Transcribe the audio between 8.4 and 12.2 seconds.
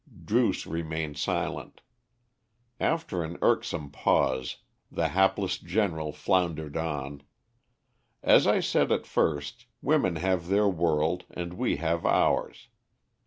I said at first, women have their world, and we have